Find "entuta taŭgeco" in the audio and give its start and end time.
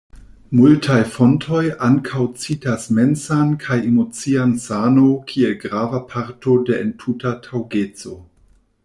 6.87-8.17